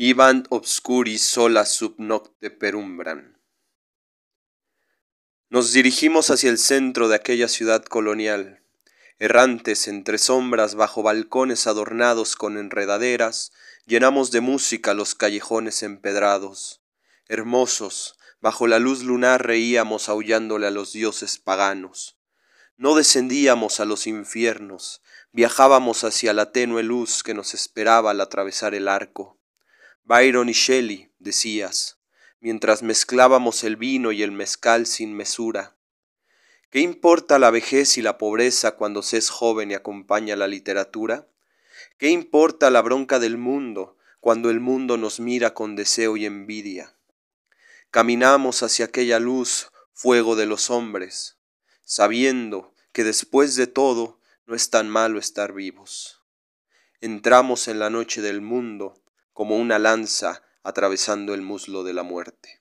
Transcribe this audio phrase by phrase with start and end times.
[0.00, 3.36] Ibant obscuri sola sub nocte perumbran.
[5.50, 8.62] Nos dirigimos hacia el centro de aquella ciudad colonial,
[9.18, 13.50] errantes entre sombras bajo balcones adornados con enredaderas,
[13.86, 16.80] llenamos de música los callejones empedrados.
[17.26, 22.16] Hermosos, bajo la luz lunar reíamos aullándole a los dioses paganos.
[22.76, 25.02] No descendíamos a los infiernos,
[25.32, 29.37] viajábamos hacia la tenue luz que nos esperaba al atravesar el arco.
[30.08, 31.98] Byron y Shelley, decías,
[32.40, 35.76] mientras mezclábamos el vino y el mezcal sin mesura.
[36.70, 41.28] ¿Qué importa la vejez y la pobreza cuando se es joven y acompaña la literatura?
[41.98, 46.96] ¿Qué importa la bronca del mundo cuando el mundo nos mira con deseo y envidia?
[47.90, 51.36] Caminamos hacia aquella luz, fuego de los hombres,
[51.84, 56.22] sabiendo que después de todo no es tan malo estar vivos.
[57.02, 59.02] Entramos en la noche del mundo
[59.38, 62.60] como una lanza atravesando el muslo de la muerte.